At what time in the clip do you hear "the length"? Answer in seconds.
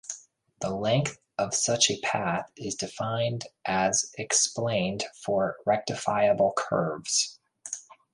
0.61-1.19